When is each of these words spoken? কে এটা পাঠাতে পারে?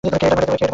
কে 0.03 0.07
এটা 0.17 0.27
পাঠাতে 0.31 0.47
পারে? 0.51 0.65